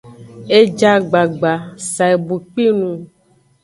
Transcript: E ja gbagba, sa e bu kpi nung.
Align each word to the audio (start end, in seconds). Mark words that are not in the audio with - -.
E 0.57 0.59
ja 0.79 0.93
gbagba, 1.07 1.53
sa 1.91 2.05
e 2.13 2.15
bu 2.25 2.35
kpi 2.49 2.65
nung. 2.77 3.01